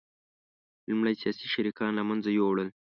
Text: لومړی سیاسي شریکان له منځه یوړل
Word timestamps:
لومړی 0.89 1.13
سیاسي 1.21 1.47
شریکان 1.53 1.91
له 1.95 2.03
منځه 2.09 2.29
یوړل 2.39 2.69